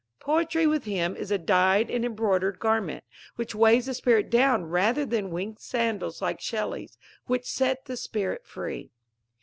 Poetry 0.19 0.65
with 0.65 0.85
him 0.85 1.15
is 1.15 1.29
a 1.29 1.37
dyed 1.37 1.91
and 1.91 2.03
embroidered 2.03 2.57
garment 2.57 3.03
which 3.35 3.53
weighs 3.53 3.85
the 3.85 3.93
spirit 3.93 4.31
down 4.31 4.65
rather 4.65 5.05
than 5.05 5.29
winged 5.29 5.59
sandals 5.59 6.23
like 6.23 6.41
Shelley's, 6.41 6.97
which 7.27 7.45
set 7.45 7.85
the 7.85 7.95
spirit 7.95 8.43
free. 8.43 8.89